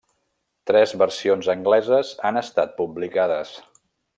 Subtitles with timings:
[0.69, 3.57] Tres versions angleses han estat publicades.